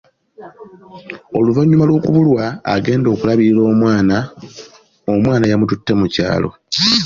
Oluvannyuma 1.37 1.87
lw’okubulwa, 1.89 2.45
agenda 2.75 3.07
okulabirira 3.09 3.61
omwana, 3.73 4.17
omwana 5.13 5.45
yamututte 5.51 5.91
mu 5.99 6.07
kyalo. 6.13 6.49